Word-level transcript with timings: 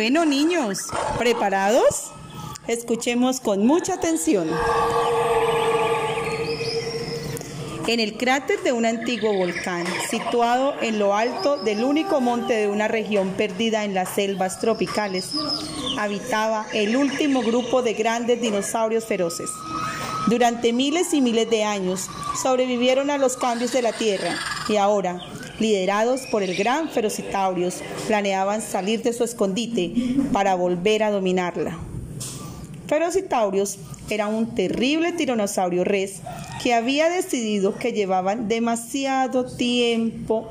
Bueno, 0.00 0.24
niños, 0.24 0.78
¿preparados? 1.18 2.12
Escuchemos 2.68 3.40
con 3.40 3.66
mucha 3.66 3.94
atención. 3.94 4.48
En 7.88 7.98
el 7.98 8.16
cráter 8.16 8.62
de 8.62 8.70
un 8.70 8.86
antiguo 8.86 9.32
volcán, 9.32 9.84
situado 10.08 10.76
en 10.82 11.00
lo 11.00 11.16
alto 11.16 11.56
del 11.56 11.82
único 11.82 12.20
monte 12.20 12.54
de 12.54 12.68
una 12.68 12.86
región 12.86 13.30
perdida 13.30 13.84
en 13.84 13.92
las 13.92 14.10
selvas 14.10 14.60
tropicales, 14.60 15.32
habitaba 15.98 16.68
el 16.72 16.96
último 16.96 17.42
grupo 17.42 17.82
de 17.82 17.94
grandes 17.94 18.40
dinosaurios 18.40 19.04
feroces. 19.04 19.50
Durante 20.28 20.72
miles 20.72 21.12
y 21.12 21.20
miles 21.20 21.50
de 21.50 21.64
años 21.64 22.08
sobrevivieron 22.40 23.10
a 23.10 23.18
los 23.18 23.36
cambios 23.36 23.72
de 23.72 23.82
la 23.82 23.92
Tierra 23.92 24.36
y 24.68 24.76
ahora, 24.76 25.20
liderados 25.58 26.22
por 26.30 26.42
el 26.42 26.56
gran 26.56 26.88
Ferocitaurios, 26.88 27.82
planeaban 28.06 28.62
salir 28.62 29.02
de 29.02 29.12
su 29.12 29.24
escondite 29.24 29.92
para 30.32 30.54
volver 30.54 31.02
a 31.02 31.10
dominarla. 31.10 31.78
Ferocitaurios 32.86 33.78
era 34.08 34.26
un 34.26 34.54
terrible 34.54 35.12
tiranosaurio 35.12 35.84
res 35.84 36.22
que 36.62 36.72
había 36.72 37.10
decidido 37.10 37.76
que 37.76 37.92
llevaban 37.92 38.48
demasiado 38.48 39.44
tiempo 39.44 40.50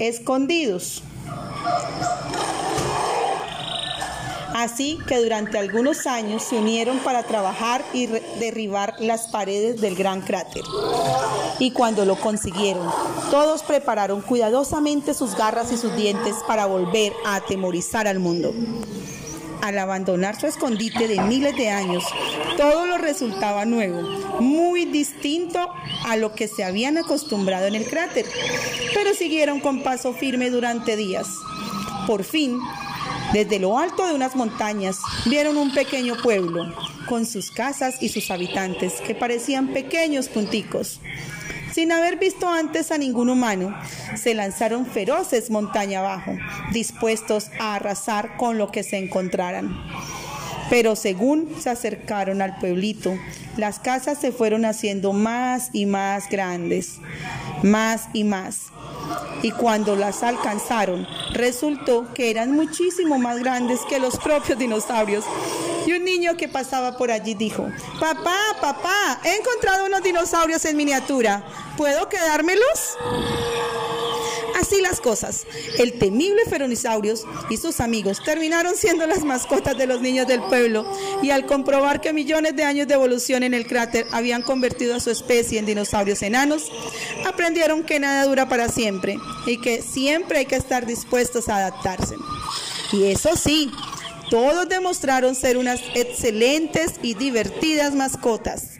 escondidos. 0.00 1.02
Así 4.56 4.98
que 5.06 5.18
durante 5.18 5.58
algunos 5.58 6.06
años 6.06 6.42
se 6.42 6.56
unieron 6.56 6.98
para 7.00 7.24
trabajar 7.24 7.84
y 7.92 8.06
derribar 8.06 8.94
las 9.00 9.28
paredes 9.28 9.82
del 9.82 9.94
gran 9.94 10.22
cráter. 10.22 10.62
Y 11.58 11.72
cuando 11.72 12.06
lo 12.06 12.16
consiguieron, 12.16 12.90
todos 13.30 13.62
prepararon 13.62 14.22
cuidadosamente 14.22 15.12
sus 15.12 15.36
garras 15.36 15.72
y 15.72 15.76
sus 15.76 15.94
dientes 15.94 16.36
para 16.48 16.64
volver 16.64 17.12
a 17.26 17.34
atemorizar 17.34 18.08
al 18.08 18.18
mundo 18.18 18.54
al 19.60 19.78
abandonar 19.78 20.38
su 20.40 20.46
escondite 20.46 21.08
de 21.08 21.20
miles 21.22 21.56
de 21.56 21.70
años, 21.70 22.04
todo 22.56 22.86
lo 22.86 22.98
resultaba 22.98 23.64
nuevo, 23.64 24.00
muy 24.38 24.84
distinto 24.84 25.58
a 26.04 26.16
lo 26.16 26.34
que 26.34 26.46
se 26.46 26.62
habían 26.62 26.98
acostumbrado 26.98 27.66
en 27.66 27.74
el 27.74 27.84
cráter, 27.84 28.26
pero 28.94 29.12
siguieron 29.12 29.58
con 29.58 29.82
paso 29.82 30.12
firme 30.12 30.50
durante 30.50 30.94
días. 30.94 31.26
Por 32.06 32.22
fin, 32.22 32.60
desde 33.32 33.58
lo 33.58 33.78
alto 33.78 34.06
de 34.06 34.14
unas 34.14 34.36
montañas, 34.36 34.98
vieron 35.26 35.56
un 35.56 35.72
pequeño 35.72 36.16
pueblo, 36.22 36.72
con 37.08 37.26
sus 37.26 37.50
casas 37.50 37.96
y 38.00 38.08
sus 38.08 38.30
habitantes, 38.30 39.00
que 39.00 39.14
parecían 39.14 39.68
pequeños 39.68 40.28
punticos. 40.28 41.00
Sin 41.72 41.92
haber 41.92 42.16
visto 42.18 42.48
antes 42.48 42.90
a 42.90 42.98
ningún 42.98 43.28
humano, 43.28 43.76
se 44.14 44.34
lanzaron 44.34 44.86
feroces 44.86 45.50
montaña 45.50 46.00
abajo, 46.00 46.32
dispuestos 46.72 47.50
a 47.60 47.74
arrasar 47.74 48.36
con 48.36 48.56
lo 48.56 48.70
que 48.70 48.82
se 48.82 48.96
encontraran. 48.96 49.76
Pero 50.70 50.96
según 50.96 51.54
se 51.60 51.70
acercaron 51.70 52.40
al 52.42 52.58
pueblito, 52.58 53.18
las 53.56 53.78
casas 53.78 54.18
se 54.18 54.32
fueron 54.32 54.64
haciendo 54.64 55.12
más 55.12 55.70
y 55.72 55.86
más 55.86 56.28
grandes, 56.30 56.98
más 57.62 58.08
y 58.12 58.24
más. 58.24 58.72
Y 59.42 59.50
cuando 59.52 59.96
las 59.96 60.22
alcanzaron, 60.22 61.06
resultó 61.32 62.06
que 62.14 62.30
eran 62.30 62.52
muchísimo 62.52 63.18
más 63.18 63.38
grandes 63.38 63.80
que 63.88 63.98
los 63.98 64.16
propios 64.18 64.58
dinosaurios 64.58 65.24
y 65.86 65.92
un 65.92 66.04
niño 66.04 66.36
que 66.36 66.48
pasaba 66.48 66.96
por 66.96 67.10
allí 67.12 67.34
dijo, 67.34 67.68
papá, 68.00 68.38
papá, 68.60 69.20
he 69.24 69.36
encontrado 69.36 69.86
unos 69.86 70.02
dinosaurios 70.02 70.64
en 70.64 70.76
miniatura. 70.76 71.44
¿Puedo 71.76 72.08
quedármelos? 72.08 72.96
Así 74.60 74.80
las 74.80 75.00
cosas. 75.02 75.46
El 75.78 75.98
temible 75.98 76.42
Feronisaurios 76.48 77.24
y 77.50 77.58
sus 77.58 77.80
amigos 77.80 78.22
terminaron 78.24 78.74
siendo 78.74 79.06
las 79.06 79.22
mascotas 79.22 79.76
de 79.76 79.86
los 79.86 80.00
niños 80.00 80.26
del 80.26 80.40
pueblo 80.42 80.90
y 81.22 81.28
al 81.28 81.44
comprobar 81.44 82.00
que 82.00 82.14
millones 82.14 82.56
de 82.56 82.64
años 82.64 82.88
de 82.88 82.94
evolución 82.94 83.42
en 83.42 83.52
el 83.52 83.66
cráter 83.66 84.06
habían 84.12 84.42
convertido 84.42 84.94
a 84.94 85.00
su 85.00 85.10
especie 85.10 85.58
en 85.58 85.66
dinosaurios 85.66 86.22
enanos, 86.22 86.72
aprendieron 87.26 87.84
que 87.84 88.00
nada 88.00 88.24
dura 88.24 88.48
para 88.48 88.70
siempre 88.70 89.18
y 89.46 89.60
que 89.60 89.82
siempre 89.82 90.38
hay 90.38 90.46
que 90.46 90.56
estar 90.56 90.86
dispuestos 90.86 91.50
a 91.50 91.56
adaptarse. 91.56 92.14
Y 92.92 93.04
eso 93.04 93.36
sí, 93.36 93.70
todos 94.30 94.70
demostraron 94.70 95.34
ser 95.34 95.58
unas 95.58 95.80
excelentes 95.94 96.94
y 97.02 97.12
divertidas 97.12 97.94
mascotas. 97.94 98.78